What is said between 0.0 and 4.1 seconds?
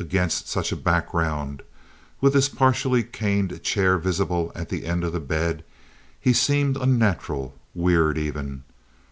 Against such a background, with his partially caned chairs